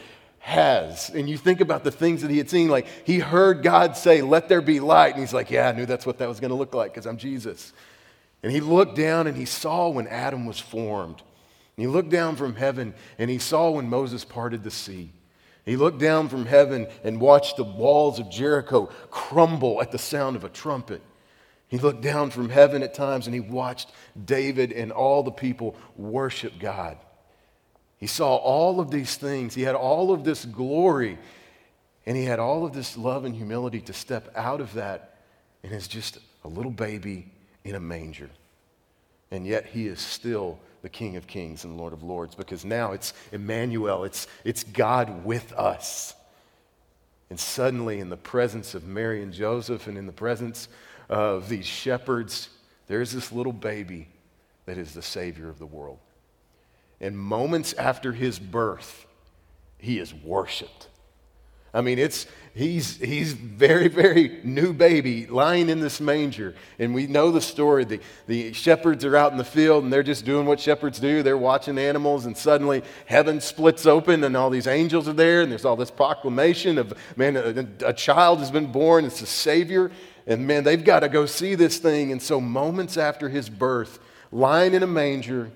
has, 0.49 1.11
and 1.11 1.29
you 1.29 1.37
think 1.37 1.61
about 1.61 1.85
the 1.85 1.91
things 1.91 2.23
that 2.23 2.31
he 2.31 2.39
had 2.39 2.49
seen. 2.49 2.69
Like, 2.69 2.87
he 3.05 3.19
heard 3.19 3.63
God 3.63 3.97
say, 3.99 4.23
Let 4.23 4.49
there 4.49 4.63
be 4.63 4.81
light. 4.81 5.13
And 5.13 5.21
he's 5.21 5.35
like, 5.35 5.51
Yeah, 5.51 5.69
I 5.69 5.73
knew 5.73 5.85
that's 5.85 6.07
what 6.07 6.19
that 6.19 6.29
was 6.29 6.41
going 6.41 6.51
to 6.51 6.57
look 6.57 6.75
like 6.75 6.93
because 6.93 7.07
I'm 7.07 7.19
Jesus. 7.19 7.75
And 8.43 8.51
he 8.51 8.61
looked 8.61 8.97
down 8.97 9.27
and 9.27 9.37
he 9.37 9.45
saw 9.45 9.89
when 9.91 10.07
Adam 10.07 10.47
was 10.47 10.59
formed. 10.59 11.23
And 11.77 11.85
he 11.85 11.87
looked 11.87 12.09
down 12.09 12.35
from 12.37 12.57
heaven 12.57 12.95
and 13.19 13.29
he 13.29 13.39
saw 13.39 13.71
when 13.71 13.91
Moses 13.91 14.25
parted 14.25 14.65
the 14.65 14.71
sea. 14.71 15.13
He 15.67 15.77
looked 15.77 15.99
down 15.99 16.31
from 16.31 16.47
heaven 16.47 16.87
and 17.05 17.21
watched 17.21 17.59
the 17.59 17.65
walls 17.65 18.19
of 18.19 18.31
Jericho 18.31 18.87
crumble 19.11 19.83
at 19.83 19.93
the 19.93 19.99
sound 19.99 20.35
of 20.35 20.45
a 20.45 20.49
trumpet. 20.49 21.03
He 21.67 21.77
looked 21.77 22.01
down 22.01 22.31
from 22.31 22.49
heaven 22.49 22.83
at 22.83 22.95
times 22.95 23.27
and 23.27 23.35
he 23.35 23.41
watched 23.41 23.93
David 24.25 24.73
and 24.73 24.91
all 24.91 25.23
the 25.23 25.31
people 25.31 25.77
worship 25.95 26.55
God. 26.59 26.97
He 27.99 28.07
saw 28.07 28.37
all 28.37 28.81
of 28.81 28.91
these 28.91 29.17
things. 29.17 29.55
He 29.55 29.63
had 29.63 29.75
all 29.75 30.13
of 30.13 30.25
this 30.25 30.45
glory 30.45 31.19
and 32.09 32.17
he 32.17 32.25
had 32.25 32.39
all 32.39 32.65
of 32.65 32.73
this 32.73 32.97
love 32.97 33.27
and 33.27 33.37
humility 33.37 33.83
to 33.83 33.93
step 33.93 34.33
out 34.35 34.63
of 34.63 34.73
that 34.73 35.19
and 35.63 35.75
is 35.75 35.87
just 35.87 36.17
a 36.43 36.49
little 36.49 36.71
baby 36.71 37.27
in 37.65 37.75
a 37.75 37.81
manger. 37.81 38.31
And 39.31 39.47
yet 39.47 39.67
he 39.67 39.87
is 39.87 40.01
still 40.01 40.59
the 40.81 40.89
King 40.89 41.17
of 41.17 41.27
Kings 41.27 41.65
and 41.65 41.77
Lord 41.77 41.93
of 41.93 42.03
Lords 42.03 42.35
because 42.35 42.65
now 42.65 42.93
it's 42.93 43.13
Emmanuel, 43.31 44.05
it's, 44.05 44.27
it's 44.43 44.65
God 44.65 45.23
with 45.27 45.53
us. 45.53 46.15
And 47.29 47.39
suddenly, 47.39 48.01
in 48.01 48.09
the 48.09 48.17
presence 48.17 48.75
of 48.75 48.87
Mary 48.87 49.23
and 49.23 49.31
Joseph 49.31 49.87
and 49.87 49.99
in 49.99 50.07
the 50.07 50.13
presence 50.13 50.69
of 51.11 51.51
these 51.51 51.67
shepherds, 51.67 52.49
there's 52.87 53.13
this 53.13 53.33
little 53.33 53.53
baby 53.53 54.09
that 54.65 54.79
is 54.79 54.95
the 54.95 55.03
Savior 55.03 55.51
of 55.51 55.59
the 55.59 55.67
world. 55.67 55.99
And 57.01 57.19
moments 57.19 57.73
after 57.75 58.13
his 58.13 58.39
birth, 58.39 59.07
he 59.79 59.99
is 59.99 60.13
worshiped. 60.13 60.89
I 61.73 61.83
mean, 61.83 61.99
it's, 61.99 62.27
he's, 62.55 62.97
he's 62.97 63.35
very, 63.35 63.89
very 63.89 64.41
new 64.43 64.73
baby 64.73 65.27
lying 65.27 65.69
in 65.69 65.81
this 65.81 66.01
manger. 66.01 66.55
And 66.79 66.95
we 66.95 67.07
know 67.07 67.31
the 67.31 67.43
story. 67.43 67.85
The, 67.85 68.01
the 68.27 68.53
shepherds 68.55 69.05
are 69.05 69.15
out 69.17 69.33
in 69.33 69.39
the 69.39 69.45
field 69.45 69.85
and 69.85 69.93
they're 69.93 70.03
just 70.03 70.25
doing 70.25 70.47
what 70.47 70.59
shepherds 70.59 70.99
do. 70.99 71.23
They're 71.23 71.37
watching 71.37 71.79
animals, 71.79 72.25
and 72.27 72.37
suddenly 72.37 72.83
heaven 73.07 73.41
splits 73.41 73.85
open 73.85 74.25
and 74.25 74.37
all 74.37 74.51
these 74.51 74.67
angels 74.67 75.09
are 75.09 75.13
there. 75.13 75.43
And 75.43 75.53
there's 75.53 75.67
all 75.67 75.77
this 75.77 75.91
proclamation 75.91 76.79
of, 76.79 76.95
man, 77.17 77.37
a, 77.37 77.89
a 77.89 77.93
child 77.93 78.39
has 78.39 78.51
been 78.51 78.73
born. 78.73 79.05
It's 79.05 79.21
a 79.21 79.27
Savior. 79.27 79.91
And 80.27 80.47
man, 80.47 80.65
they've 80.65 80.83
got 80.83 81.01
to 81.01 81.09
go 81.09 81.27
see 81.27 81.55
this 81.55 81.79
thing. 81.79 82.13
And 82.13 82.21
so, 82.21 82.41
moments 82.41 82.97
after 82.97 83.29
his 83.29 83.49
birth, 83.49 83.99
lying 84.33 84.75
in 84.75 84.83
a 84.83 84.87
manger, 84.87 85.51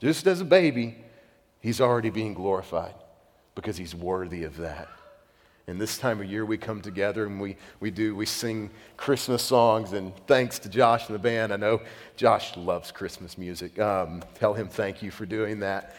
just 0.00 0.26
as 0.26 0.40
a 0.40 0.44
baby, 0.44 0.96
he's 1.60 1.80
already 1.80 2.10
being 2.10 2.34
glorified 2.34 2.94
because 3.54 3.76
he's 3.76 3.94
worthy 3.94 4.44
of 4.44 4.56
that. 4.56 4.88
And 5.66 5.80
this 5.80 5.98
time 5.98 6.20
of 6.20 6.26
year, 6.26 6.44
we 6.44 6.58
come 6.58 6.80
together 6.80 7.26
and 7.26 7.40
we, 7.40 7.56
we 7.78 7.92
do, 7.92 8.16
we 8.16 8.26
sing 8.26 8.70
Christmas 8.96 9.42
songs. 9.42 9.92
And 9.92 10.12
thanks 10.26 10.58
to 10.60 10.68
Josh 10.68 11.06
and 11.06 11.14
the 11.14 11.20
band. 11.20 11.52
I 11.52 11.56
know 11.56 11.82
Josh 12.16 12.56
loves 12.56 12.90
Christmas 12.90 13.38
music. 13.38 13.78
Um, 13.78 14.22
tell 14.34 14.52
him 14.52 14.68
thank 14.68 15.00
you 15.00 15.12
for 15.12 15.26
doing 15.26 15.60
that. 15.60 15.94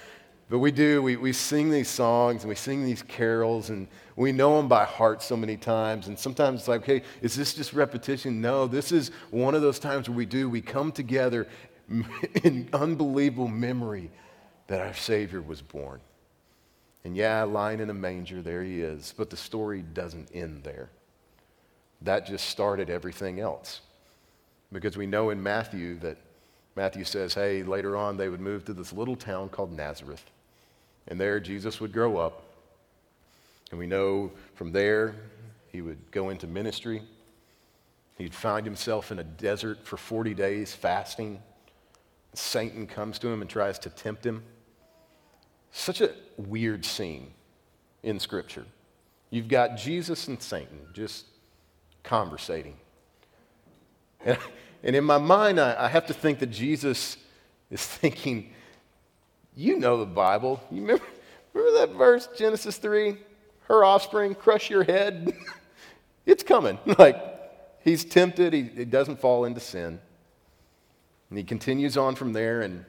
But 0.50 0.60
we 0.60 0.72
do, 0.72 1.02
we, 1.02 1.16
we 1.16 1.32
sing 1.32 1.72
these 1.72 1.88
songs 1.88 2.42
and 2.42 2.50
we 2.50 2.56
sing 2.56 2.84
these 2.84 3.02
carols 3.02 3.70
and 3.70 3.88
we 4.18 4.34
know 4.34 4.58
them 4.58 4.68
by 4.68 4.84
heart 4.84 5.24
so 5.24 5.38
many 5.38 5.56
times. 5.56 6.10
And 6.10 6.20
sometimes 6.20 6.60
it's 6.60 6.68
like, 6.68 6.82
okay, 6.82 7.04
is 7.22 7.36
this 7.36 7.54
just 7.54 7.72
repetition? 7.72 8.42
No, 8.42 8.68
this 8.68 8.92
is 8.92 9.12
one 9.30 9.56
of 9.56 9.62
those 9.62 9.80
times 9.80 10.10
where 10.10 10.18
we 10.18 10.26
do, 10.26 10.50
we 10.50 10.60
come 10.60 10.92
together 10.92 11.48
in 12.44 12.70
unbelievable 12.74 13.48
memory 13.48 14.10
that 14.68 14.82
our 14.82 14.94
Savior 14.94 15.42
was 15.42 15.62
born. 15.62 16.00
And 17.04 17.16
yeah, 17.16 17.44
lying 17.44 17.80
in 17.80 17.90
a 17.90 17.94
manger, 17.94 18.42
there 18.42 18.64
he 18.64 18.82
is. 18.82 19.14
But 19.18 19.30
the 19.30 19.38
story 19.38 19.82
doesn't 19.82 20.30
end 20.34 20.64
there. 20.64 20.90
That 22.02 22.26
just 22.26 22.50
started 22.50 22.90
everything 22.90 23.40
else. 23.40 23.82
Because 24.72 24.98
we 24.98 25.08
know 25.08 25.30
in 25.32 25.42
Matthew 25.42 26.00
that 26.00 26.18
Matthew 26.76 27.04
says, 27.04 27.34
hey, 27.34 27.64
later 27.64 27.98
on 27.98 28.18
they 28.18 28.30
would 28.30 28.40
move 28.40 28.66
to 28.66 28.74
this 28.74 28.94
little 28.94 29.16
town 29.16 29.50
called 29.50 29.72
Nazareth. 29.72 30.24
And 31.08 31.20
there 31.20 31.40
Jesus 31.40 31.82
would 31.82 31.92
grow 31.92 32.18
up. 32.18 32.44
And 33.72 33.80
we 33.80 33.88
know 33.88 34.32
from 34.56 34.72
there 34.72 35.16
he 35.72 35.82
would 35.82 36.12
go 36.12 36.30
into 36.30 36.48
ministry. 36.48 37.02
He'd 38.18 38.36
find 38.36 38.66
himself 38.66 39.12
in 39.12 39.20
a 39.20 39.24
desert 39.24 39.86
for 39.86 39.98
40 39.98 40.34
days 40.34 40.74
fasting. 40.74 41.42
Satan 42.34 42.88
comes 42.88 43.20
to 43.20 43.28
him 43.28 43.42
and 43.42 43.50
tries 43.50 43.80
to 43.80 43.90
tempt 43.90 44.26
him. 44.26 44.44
Such 45.72 46.02
a 46.02 46.12
weird 46.38 46.86
scene 46.86 47.32
in 48.04 48.20
Scripture. 48.20 48.66
You've 49.30 49.48
got 49.48 49.78
Jesus 49.78 50.28
and 50.28 50.42
Satan 50.42 50.80
just 50.94 51.26
conversating. 52.04 52.76
And, 54.26 54.38
and 54.84 54.96
in 54.96 55.04
my 55.04 55.18
mind, 55.18 55.60
I, 55.60 55.86
I 55.86 55.88
have 55.88 56.06
to 56.08 56.14
think 56.14 56.40
that 56.40 56.52
Jesus 56.52 57.18
is 57.70 57.86
thinking, 57.86 58.54
you 59.56 59.78
know 59.78 59.98
the 59.98 60.06
Bible. 60.06 60.62
You 60.72 60.82
remember, 60.82 61.06
remember 61.54 61.80
that 61.80 61.98
verse, 61.98 62.28
Genesis 62.38 62.78
3? 62.78 63.18
Her 63.68 63.86
offspring 63.86 64.36
crush 64.36 64.70
your 64.70 64.84
head. 64.84 65.34
it's 66.26 66.44
coming. 66.44 66.78
Like, 66.98 67.18
he's 67.84 68.06
tempted, 68.06 68.54
he, 68.54 68.64
he 68.64 68.86
doesn't 68.86 69.20
fall 69.20 69.46
into 69.46 69.60
sin. 69.60 70.00
And 71.32 71.38
he 71.38 71.46
continues 71.46 71.96
on 71.96 72.16
from 72.16 72.34
there, 72.34 72.62
and 72.62 72.84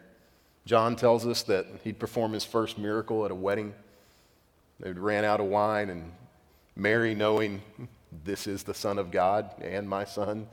John 0.67 0.97
tells 0.97 1.25
us 1.25 1.45
that 1.45 1.65
he'd 1.85 2.01
perform 2.01 2.33
his 2.33 2.45
first 2.45 2.77
miracle 2.77 3.25
at 3.25 3.31
a 3.31 3.37
wedding. 3.37 3.73
They'd 4.81 4.99
ran 4.99 5.25
out 5.25 5.39
of 5.39 5.47
wine, 5.47 5.91
and 5.91 6.11
Mary, 6.75 7.15
knowing 7.15 7.63
this 8.25 8.49
is 8.49 8.65
the 8.65 8.75
Son 8.75 8.99
of 8.99 9.13
God 9.13 9.49
and 9.63 9.89
my 9.89 10.05
son, 10.05 10.49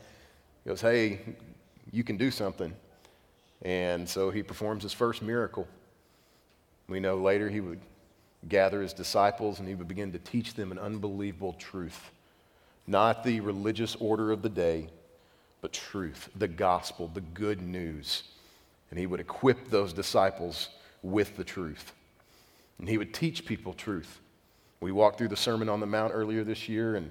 goes, 0.64 0.80
Hey, 0.80 1.18
you 1.90 2.04
can 2.04 2.16
do 2.16 2.30
something. 2.30 2.72
And 3.62 4.08
so 4.08 4.30
he 4.30 4.44
performs 4.44 4.84
his 4.84 4.92
first 4.92 5.20
miracle. 5.20 5.66
We 6.88 7.00
know 7.00 7.16
later 7.16 7.50
he 7.50 7.60
would 7.60 7.80
gather 8.48 8.82
his 8.82 8.92
disciples 8.92 9.58
and 9.58 9.66
he 9.68 9.74
would 9.74 9.88
begin 9.88 10.12
to 10.12 10.18
teach 10.20 10.54
them 10.54 10.70
an 10.70 10.78
unbelievable 10.78 11.54
truth. 11.54 12.12
Not 12.86 13.24
the 13.24 13.40
religious 13.40 13.96
order 13.96 14.30
of 14.30 14.42
the 14.42 14.48
day, 14.48 14.90
but 15.60 15.72
truth, 15.72 16.28
the 16.34 16.48
gospel, 16.48 17.10
the 17.12 17.20
good 17.20 17.62
news 17.62 18.24
and 18.90 18.98
he 18.98 19.06
would 19.06 19.20
equip 19.20 19.70
those 19.70 19.92
disciples 19.92 20.68
with 21.02 21.36
the 21.36 21.44
truth. 21.44 21.92
And 22.78 22.88
he 22.88 22.98
would 22.98 23.14
teach 23.14 23.46
people 23.46 23.72
truth. 23.72 24.20
We 24.80 24.92
walked 24.92 25.18
through 25.18 25.28
the 25.28 25.36
Sermon 25.36 25.68
on 25.68 25.80
the 25.80 25.86
Mount 25.86 26.12
earlier 26.14 26.42
this 26.42 26.68
year, 26.68 26.96
and 26.96 27.10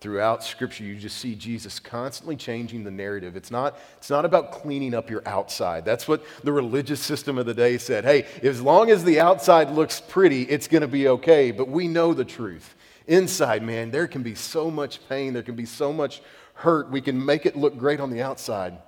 throughout 0.00 0.44
Scripture, 0.44 0.84
you 0.84 0.94
just 0.96 1.18
see 1.18 1.34
Jesus 1.34 1.80
constantly 1.80 2.36
changing 2.36 2.84
the 2.84 2.90
narrative. 2.90 3.36
It's 3.36 3.50
not, 3.50 3.78
it's 3.96 4.10
not 4.10 4.24
about 4.24 4.52
cleaning 4.52 4.94
up 4.94 5.10
your 5.10 5.26
outside. 5.26 5.84
That's 5.84 6.06
what 6.06 6.24
the 6.44 6.52
religious 6.52 7.00
system 7.00 7.36
of 7.36 7.46
the 7.46 7.54
day 7.54 7.78
said. 7.78 8.04
Hey, 8.04 8.26
as 8.42 8.62
long 8.62 8.90
as 8.90 9.04
the 9.04 9.20
outside 9.20 9.70
looks 9.70 10.00
pretty, 10.00 10.42
it's 10.42 10.68
going 10.68 10.82
to 10.82 10.88
be 10.88 11.08
okay. 11.08 11.50
But 11.50 11.68
we 11.68 11.88
know 11.88 12.14
the 12.14 12.24
truth. 12.24 12.76
Inside, 13.08 13.62
man, 13.62 13.90
there 13.90 14.06
can 14.06 14.22
be 14.22 14.34
so 14.34 14.70
much 14.70 15.06
pain, 15.08 15.32
there 15.32 15.42
can 15.42 15.56
be 15.56 15.66
so 15.66 15.92
much 15.92 16.22
hurt. 16.58 16.90
We 16.90 17.00
can 17.00 17.24
make 17.24 17.46
it 17.46 17.56
look 17.56 17.78
great 17.78 18.00
on 18.00 18.10
the 18.10 18.22
outside. 18.22 18.78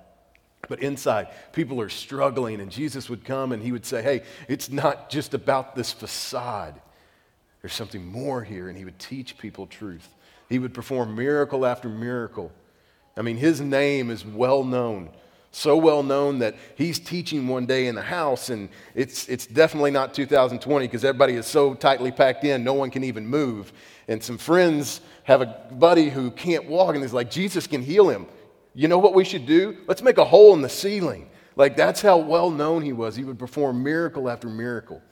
But 0.69 0.83
inside, 0.83 1.29
people 1.53 1.81
are 1.81 1.89
struggling, 1.89 2.61
and 2.61 2.71
Jesus 2.71 3.09
would 3.09 3.25
come 3.25 3.53
and 3.53 3.63
he 3.63 3.73
would 3.73 3.87
say, 3.87 4.03
Hey, 4.03 4.23
it's 4.49 4.71
not 4.71 5.09
just 5.09 5.35
about 5.35 5.75
this 5.75 5.93
facade. 5.93 6.81
There's 7.63 7.73
something 7.75 8.05
more 8.07 8.43
here, 8.43 8.69
and 8.69 8.77
he 8.77 8.85
would 8.85 8.99
teach 8.99 9.39
people 9.39 9.67
truth. 9.67 10.09
He 10.49 10.59
would 10.59 10.75
perform 10.75 11.15
miracle 11.15 11.65
after 11.65 11.89
miracle. 11.89 12.53
I 13.17 13.23
mean, 13.23 13.37
his 13.37 13.61
name 13.61 14.11
is 14.11 14.25
well 14.25 14.65
known, 14.65 15.11
so 15.53 15.77
well 15.77 16.03
known 16.03 16.39
that 16.39 16.55
he's 16.77 16.99
teaching 16.99 17.49
one 17.49 17.67
day 17.67 17.89
in 17.89 17.95
the 17.95 18.03
house, 18.03 18.51
and 18.51 18.69
it's, 18.95 19.29
it's 19.29 19.47
definitely 19.47 19.91
not 19.91 20.15
2020 20.15 20.87
because 20.87 21.05
everybody 21.05 21.35
is 21.35 21.47
so 21.47 21.75
tightly 21.75 22.13
packed 22.13 22.45
in, 22.45 22.63
no 22.63 22.75
one 22.75 22.91
can 22.91 23.03
even 23.05 23.27
move. 23.27 23.73
And 24.07 24.23
some 24.23 24.39
friends 24.39 25.01
have 25.25 25.41
a 25.41 25.67
buddy 25.73 26.09
who 26.09 26.31
can't 26.31 26.67
walk, 26.67 26.95
and 26.95 27.03
he's 27.03 27.13
like, 27.13 27.31
Jesus 27.31 27.67
can 27.67 27.83
heal 27.83 28.09
him. 28.09 28.27
You 28.75 28.89
know 28.89 28.99
what 28.99 29.15
we 29.15 29.25
should 29.25 29.47
do? 29.47 29.77
Let's 29.89 30.03
make 30.03 30.19
a 30.19 30.25
hole 30.25 30.55
in 30.55 30.63
the 30.63 30.69
ceiling. 30.69 31.29
Like 31.57 31.77
that's 31.77 32.01
how 32.01 32.17
well 32.19 32.51
known 32.51 32.83
he 32.83 32.93
was. 32.93 33.17
He 33.17 33.25
would 33.25 33.39
perform 33.39 33.83
miracle 33.83 34.31
after 34.31 34.49
miracle. 34.49 35.03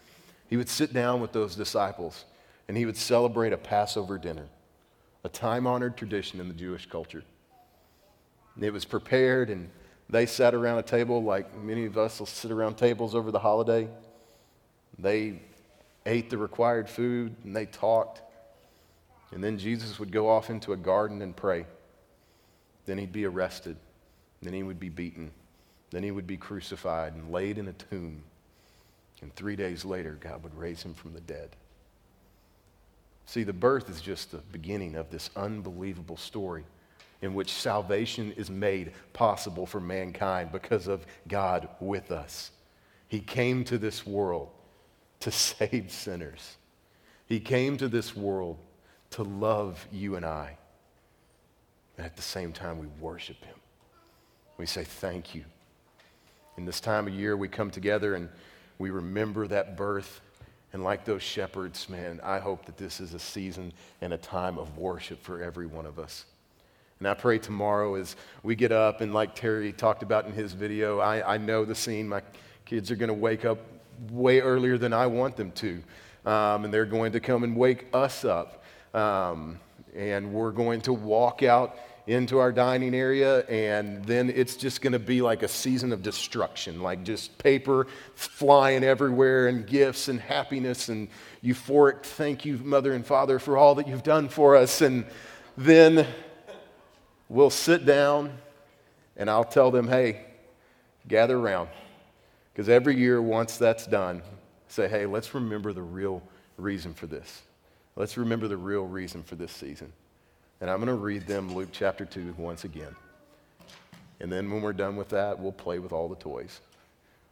He 0.49 0.57
would 0.57 0.68
sit 0.68 0.92
down 0.92 1.21
with 1.21 1.33
those 1.33 1.54
disciples 1.54 2.25
and 2.68 2.76
he 2.76 2.87
would 2.87 2.97
celebrate 2.97 3.52
a 3.52 3.57
Passover 3.57 4.18
dinner, 4.18 4.47
a 5.25 5.28
time 5.28 5.66
honored 5.66 5.97
tradition 5.97 6.40
in 6.40 6.49
the 6.49 6.54
Jewish 6.54 6.87
culture. 6.87 7.25
And 8.54 8.64
it 8.64 8.73
was 8.73 8.85
prepared 8.85 9.50
and 9.50 9.68
they 10.10 10.26
sat 10.26 10.54
around 10.54 10.78
a 10.78 10.82
table 10.82 11.22
like 11.22 11.54
many 11.56 11.84
of 11.84 11.98
us 11.98 12.18
will 12.18 12.26
sit 12.26 12.50
around 12.50 12.76
tables 12.76 13.14
over 13.14 13.30
the 13.30 13.38
holiday. 13.38 13.88
They 14.98 15.40
ate 16.06 16.30
the 16.30 16.38
required 16.38 16.88
food 16.88 17.34
and 17.44 17.54
they 17.54 17.66
talked. 17.66 18.22
And 19.32 19.44
then 19.44 19.58
Jesus 19.58 19.98
would 19.98 20.10
go 20.10 20.28
off 20.28 20.48
into 20.48 20.72
a 20.72 20.76
garden 20.76 21.20
and 21.20 21.36
pray. 21.36 21.66
Then 22.86 22.96
he'd 22.96 23.12
be 23.12 23.26
arrested. 23.26 23.76
Then 24.40 24.54
he 24.54 24.62
would 24.62 24.80
be 24.80 24.88
beaten. 24.88 25.30
Then 25.90 26.02
he 26.02 26.10
would 26.10 26.26
be 26.26 26.38
crucified 26.38 27.14
and 27.14 27.30
laid 27.30 27.58
in 27.58 27.68
a 27.68 27.72
tomb. 27.72 28.22
And 29.20 29.34
three 29.34 29.56
days 29.56 29.84
later, 29.84 30.16
God 30.18 30.42
would 30.42 30.56
raise 30.56 30.82
him 30.82 30.94
from 30.94 31.12
the 31.12 31.20
dead. 31.20 31.50
See, 33.26 33.42
the 33.42 33.52
birth 33.52 33.90
is 33.90 34.00
just 34.00 34.30
the 34.30 34.38
beginning 34.38 34.94
of 34.94 35.10
this 35.10 35.28
unbelievable 35.36 36.16
story 36.16 36.64
in 37.20 37.34
which 37.34 37.52
salvation 37.52 38.32
is 38.32 38.50
made 38.50 38.92
possible 39.12 39.66
for 39.66 39.80
mankind 39.80 40.52
because 40.52 40.87
of 40.87 41.04
God 41.26 41.68
with 41.80 42.10
us. 42.10 42.50
He 43.08 43.20
came 43.20 43.64
to 43.64 43.78
this 43.78 44.06
world 44.06 44.50
to 45.20 45.30
save 45.32 45.90
sinners. 45.90 46.56
He 47.26 47.40
came 47.40 47.76
to 47.78 47.88
this 47.88 48.16
world 48.16 48.58
to 49.10 49.22
love 49.22 49.87
you 49.92 50.16
and 50.16 50.25
I. 50.25 50.56
And 51.96 52.06
at 52.06 52.16
the 52.16 52.22
same 52.22 52.52
time, 52.52 52.78
we 52.78 52.87
worship 53.00 53.44
Him. 53.44 53.56
We 54.56 54.66
say, 54.66 54.84
Thank 54.84 55.34
you. 55.34 55.44
In 56.56 56.64
this 56.64 56.80
time 56.80 57.06
of 57.06 57.14
year, 57.14 57.37
we 57.37 57.48
come 57.48 57.70
together 57.70 58.14
and 58.14 58.28
we 58.78 58.90
remember 58.90 59.46
that 59.48 59.76
birth. 59.76 60.20
And 60.72 60.84
like 60.84 61.04
those 61.04 61.22
shepherds, 61.22 61.88
man, 61.88 62.20
I 62.22 62.38
hope 62.38 62.66
that 62.66 62.76
this 62.76 63.00
is 63.00 63.14
a 63.14 63.18
season 63.18 63.72
and 64.00 64.12
a 64.12 64.18
time 64.18 64.58
of 64.58 64.76
worship 64.76 65.22
for 65.22 65.42
every 65.42 65.66
one 65.66 65.87
of 65.87 65.98
us. 65.98 66.25
And 66.98 67.06
I 67.06 67.14
pray 67.14 67.38
tomorrow 67.38 67.94
as 67.94 68.16
we 68.42 68.56
get 68.56 68.72
up, 68.72 69.00
and 69.00 69.14
like 69.14 69.34
Terry 69.34 69.72
talked 69.72 70.02
about 70.02 70.26
in 70.26 70.32
his 70.32 70.52
video, 70.52 70.98
I, 70.98 71.34
I 71.34 71.38
know 71.38 71.64
the 71.64 71.74
scene. 71.74 72.08
My 72.08 72.22
kids 72.64 72.90
are 72.90 72.96
going 72.96 73.08
to 73.08 73.14
wake 73.14 73.44
up 73.44 73.58
way 74.10 74.40
earlier 74.40 74.78
than 74.78 74.92
I 74.92 75.06
want 75.06 75.36
them 75.36 75.52
to. 75.52 75.82
Um, 76.26 76.64
and 76.64 76.74
they're 76.74 76.84
going 76.84 77.12
to 77.12 77.20
come 77.20 77.44
and 77.44 77.56
wake 77.56 77.86
us 77.94 78.24
up. 78.24 78.64
Um, 78.94 79.60
and 79.94 80.32
we're 80.32 80.50
going 80.50 80.80
to 80.82 80.92
walk 80.92 81.42
out 81.42 81.76
into 82.08 82.38
our 82.38 82.50
dining 82.50 82.94
area, 82.94 83.40
and 83.46 84.02
then 84.06 84.30
it's 84.30 84.56
just 84.56 84.80
going 84.80 84.94
to 84.94 84.98
be 84.98 85.20
like 85.20 85.42
a 85.42 85.48
season 85.48 85.92
of 85.92 86.02
destruction, 86.02 86.82
like 86.82 87.04
just 87.04 87.36
paper 87.36 87.86
flying 88.14 88.82
everywhere, 88.82 89.46
and 89.48 89.66
gifts 89.66 90.08
and 90.08 90.18
happiness 90.18 90.88
and 90.88 91.08
euphoric 91.44 92.02
thank 92.02 92.46
you, 92.46 92.56
mother 92.58 92.94
and 92.94 93.04
father, 93.06 93.38
for 93.38 93.58
all 93.58 93.74
that 93.74 93.86
you've 93.86 94.02
done 94.02 94.26
for 94.26 94.56
us. 94.56 94.80
And 94.80 95.04
then 95.58 96.06
we'll 97.28 97.50
sit 97.50 97.85
down, 97.85 98.32
and 99.16 99.28
I'll 99.30 99.44
tell 99.44 99.70
them, 99.70 99.88
hey, 99.88 100.25
gather 101.06 101.38
around. 101.38 101.68
Because 102.52 102.68
every 102.68 102.97
year, 102.97 103.23
once 103.23 103.56
that's 103.56 103.87
done, 103.87 104.23
say, 104.68 104.88
hey, 104.88 105.06
let's 105.06 105.35
remember 105.35 105.73
the 105.73 105.82
real 105.82 106.23
reason 106.56 106.94
for 106.94 107.06
this. 107.06 107.42
Let's 107.97 108.16
remember 108.16 108.49
the 108.49 108.56
real 108.56 108.85
reason 108.85 109.23
for 109.23 109.35
this 109.35 109.52
season. 109.52 109.92
And 110.61 110.68
I'm 110.68 110.78
going 110.78 110.88
to 110.88 110.94
read 110.94 111.26
them 111.26 111.54
Luke 111.54 111.68
chapter 111.73 112.04
2 112.04 112.35
once 112.37 112.64
again. 112.64 112.94
And 114.20 114.30
then 114.30 114.50
when 114.50 114.62
we're 114.62 114.73
done 114.73 114.97
with 114.97 115.08
that, 115.11 115.38
we'll 115.38 115.52
play 115.52 115.78
with 115.78 115.92
all 115.92 116.08
the 116.08 116.16
toys. 116.16 116.61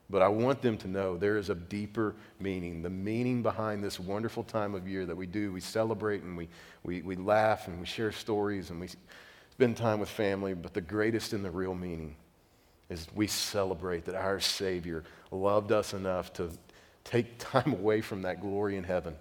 But 0.09 0.23
I 0.23 0.29
want 0.29 0.63
them 0.63 0.79
to 0.79 0.89
know 0.89 1.17
there 1.17 1.37
is 1.37 1.51
a 1.51 1.55
deeper 1.57 2.15
meaning. 2.39 2.83
The 2.83 2.91
meaning 2.91 3.43
behind 3.43 3.83
this 3.83 3.99
wonderful 3.99 4.45
time 4.45 4.77
of 4.77 4.87
year 4.87 5.05
that 5.05 5.17
we 5.17 5.27
do, 5.27 5.53
we 5.53 5.61
celebrate 5.61 6.23
and 6.23 6.37
we, 6.37 6.49
we, 6.85 7.03
we 7.03 7.17
laugh 7.17 7.67
and 7.67 7.81
we 7.81 7.87
share 7.87 8.13
stories 8.13 8.71
and 8.71 8.81
we 8.81 8.89
spend 9.57 9.75
time 9.75 10.01
with 10.01 10.11
family. 10.11 10.53
But 10.53 10.75
the 10.75 10.83
greatest 10.83 11.33
and 11.33 11.43
the 11.43 11.51
real 11.51 11.75
meaning 11.75 12.15
is 12.91 13.07
we 13.15 13.27
celebrate 13.27 14.05
that 14.05 14.15
our 14.15 14.39
Savior 14.39 15.03
loved 15.31 15.73
us 15.73 15.95
enough 15.95 16.31
to 16.35 16.51
take 17.05 17.27
time 17.39 17.73
away 17.73 18.03
from 18.03 18.23
that 18.23 18.43
glory 18.43 18.77
in 18.77 18.85
heaven 18.85 19.15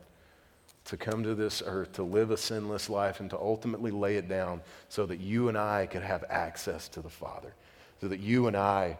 to 0.85 0.97
come 0.97 1.23
to 1.23 1.33
this 1.33 1.63
earth, 1.65 1.93
to 1.93 2.03
live 2.03 2.31
a 2.31 2.37
sinless 2.37 2.89
life, 2.89 3.19
and 3.19 3.29
to 3.31 3.37
ultimately 3.37 3.89
lay 3.89 4.17
it 4.17 4.27
down 4.27 4.61
so 4.87 5.05
that 5.05 5.19
you 5.19 5.49
and 5.49 5.57
I 5.57 5.87
could 5.87 6.03
have 6.03 6.23
access 6.29 6.87
to 6.89 7.01
the 7.01 7.09
Father, 7.09 7.53
so 8.01 8.07
that 8.07 8.19
you 8.19 8.47
and 8.47 8.55
I 8.55 8.99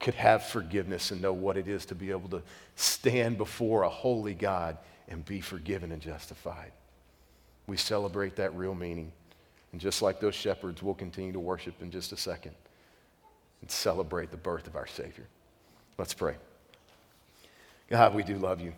could 0.00 0.14
have 0.14 0.44
forgiveness 0.44 1.10
and 1.10 1.20
know 1.20 1.32
what 1.34 1.56
it 1.56 1.68
is 1.68 1.84
to 1.86 1.94
be 1.94 2.10
able 2.10 2.28
to 2.30 2.42
stand 2.76 3.36
before 3.36 3.82
a 3.82 3.90
holy 3.90 4.32
God 4.32 4.78
and 5.08 5.24
be 5.24 5.40
forgiven 5.40 5.92
and 5.92 6.00
justified. 6.00 6.72
We 7.66 7.76
celebrate 7.76 8.36
that 8.36 8.54
real 8.54 8.74
meaning. 8.74 9.12
And 9.72 9.80
just 9.80 10.00
like 10.00 10.20
those 10.20 10.34
shepherds, 10.34 10.82
we'll 10.82 10.94
continue 10.94 11.32
to 11.32 11.40
worship 11.40 11.82
in 11.82 11.90
just 11.90 12.12
a 12.12 12.16
second 12.16 12.54
and 13.60 13.70
celebrate 13.70 14.30
the 14.30 14.36
birth 14.36 14.66
of 14.66 14.76
our 14.76 14.86
Savior. 14.86 15.26
Let's 15.98 16.14
pray. 16.14 16.36
God, 17.90 18.14
we 18.14 18.22
do 18.22 18.36
love 18.36 18.60
you. 18.60 18.72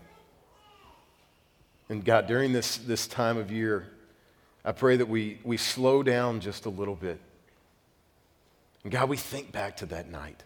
And 1.88 2.04
God, 2.04 2.26
during 2.26 2.52
this, 2.52 2.76
this 2.78 3.06
time 3.06 3.37
of 3.37 3.50
year, 3.50 3.88
I 4.64 4.73
pray 4.73 4.97
that 4.97 5.09
we, 5.09 5.38
we 5.42 5.56
slow 5.56 6.02
down 6.02 6.40
just 6.40 6.66
a 6.66 6.70
little 6.70 6.94
bit. 6.94 7.20
And 8.85 8.92
God, 8.92 9.09
we 9.09 9.16
think 9.16 9.52
back 9.52 9.76
to 9.78 9.87
that 9.87 10.09
night. 10.09 10.42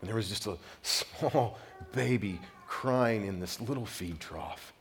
And 0.00 0.08
there 0.08 0.16
was 0.16 0.28
just 0.28 0.46
a 0.46 0.56
small 0.82 1.58
baby 1.92 2.40
crying 2.66 3.26
in 3.26 3.40
this 3.40 3.60
little 3.60 3.86
feed 3.86 4.20
trough. 4.20 4.71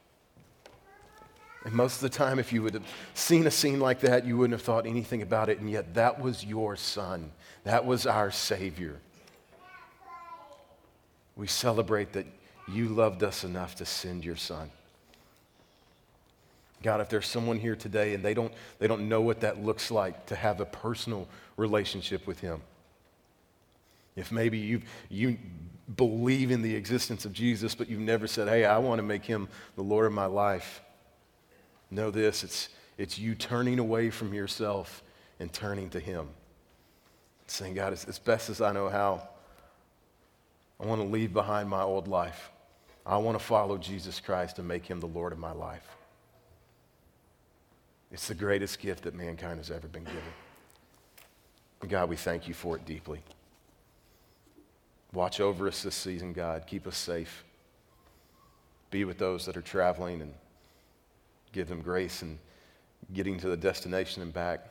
And 1.64 1.74
most 1.74 1.96
of 1.96 2.02
the 2.02 2.10
time, 2.10 2.40
if 2.40 2.52
you 2.52 2.64
would 2.64 2.74
have 2.74 2.86
seen 3.14 3.46
a 3.46 3.52
scene 3.52 3.80
like 3.80 4.00
that, 4.00 4.26
you 4.26 4.38
wouldn't 4.38 4.54
have 4.54 4.64
thought 4.64 4.88
anything 4.88 5.22
about 5.22 5.48
it. 5.50 5.60
And 5.60 5.70
yet, 5.70 5.94
that 5.94 6.20
was 6.20 6.44
your 6.44 6.76
son. 6.76 7.32
That 7.64 7.86
was 7.86 8.08
our 8.08 8.32
Savior. 8.32 8.98
We 11.36 11.48
celebrate 11.48 12.14
that 12.14 12.26
you 12.68 12.88
loved 12.88 13.24
us 13.24 13.44
enough 13.44 13.76
to 13.76 13.86
send 13.86 14.26
your 14.26 14.36
son. 14.36 14.72
God, 16.84 17.00
if 17.00 17.10
there's 17.10 17.28
someone 17.28 17.60
here 17.60 17.76
today 17.76 18.16
and 18.16 18.26
they 18.26 18.34
don't, 18.34 18.52
they 18.80 18.88
don't 18.88 19.08
know 19.08 19.22
what 19.22 19.42
that 19.42 19.64
looks 19.64 19.92
like 19.92 20.26
to 20.28 20.36
have 20.36 20.60
a 20.62 20.66
personal 20.66 21.28
relationship 21.58 22.26
with 22.26 22.40
him, 22.40 22.62
if 24.16 24.32
maybe 24.32 24.58
you, 24.58 24.82
you 25.10 25.38
believe 25.96 26.50
in 26.50 26.64
the 26.64 26.76
existence 26.76 27.24
of 27.24 27.34
Jesus, 27.34 27.76
but 27.76 27.88
you've 27.88 28.00
never 28.00 28.26
said, 28.26 28.48
hey, 28.48 28.66
I 28.66 28.80
want 28.80 28.98
to 28.98 29.04
make 29.04 29.24
him 29.24 29.48
the 29.76 29.84
Lord 29.84 30.08
of 30.08 30.12
my 30.12 30.26
life, 30.26 30.82
know 31.92 32.10
this 32.10 32.44
it's, 32.44 32.70
it's 32.98 33.20
you 33.20 33.36
turning 33.36 33.78
away 33.78 34.10
from 34.10 34.34
yourself 34.34 35.04
and 35.40 35.52
turning 35.52 35.90
to 35.92 36.00
him. 36.00 36.30
Saying, 37.48 37.74
God, 37.74 37.94
as, 37.94 38.06
as 38.06 38.18
best 38.18 38.50
as 38.50 38.62
I 38.62 38.72
know 38.72 38.90
how, 38.90 39.28
I 40.80 40.86
want 40.86 41.02
to 41.02 41.08
leave 41.08 41.34
behind 41.34 41.70
my 41.70 41.82
old 41.82 42.08
life. 42.08 42.50
I 43.06 43.18
want 43.18 43.38
to 43.38 43.44
follow 43.44 43.78
Jesus 43.78 44.20
Christ 44.20 44.58
and 44.60 44.68
make 44.68 44.86
him 44.86 45.00
the 45.00 45.08
Lord 45.08 45.34
of 45.34 45.40
my 45.40 45.52
life. 45.52 45.88
It's 48.12 48.28
the 48.28 48.36
greatest 48.36 48.80
gift 48.80 49.04
that 49.04 49.16
mankind 49.16 49.58
has 49.58 49.72
ever 49.72 49.88
been 49.88 50.04
given. 50.04 50.22
God, 51.88 52.10
we 52.10 52.16
thank 52.16 52.48
you 52.48 52.54
for 52.54 52.76
it 52.76 52.86
deeply. 52.86 53.22
Watch 55.14 55.40
over 55.40 55.68
us 55.68 55.84
this 55.84 55.96
season, 55.96 56.32
God. 56.32 56.66
Keep 56.68 56.88
us 56.88 56.98
safe. 56.98 57.44
Be 58.92 59.04
with 59.04 59.18
those 59.18 59.46
that 59.46 59.58
are 59.58 59.62
traveling 59.62 60.22
and 60.22 60.34
give 61.52 61.68
them 61.68 61.82
grace 61.82 62.22
and 62.22 62.38
getting 63.14 63.40
to 63.40 63.48
the 63.48 63.58
destination 63.58 64.22
and 64.22 64.34
back. 64.34 64.66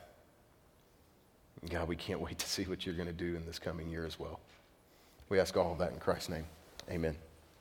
God, 1.69 1.89
we 1.89 1.97
can't 1.97 2.21
wait 2.21 2.39
to 2.39 2.49
see 2.49 2.65
what 2.65 2.87
you're 2.87 2.95
going 2.95 3.09
to 3.09 3.13
do 3.13 3.37
in 3.37 3.45
this 3.45 3.59
coming 3.59 3.91
year 3.91 4.07
as 4.07 4.19
well. 4.19 4.41
We 5.29 5.39
ask 5.39 5.57
all 5.57 5.73
of 5.73 5.79
that 5.79 5.93
in 5.93 5.99
Christ's 5.99 6.31
name. 6.31 6.47
Amen. 6.91 7.17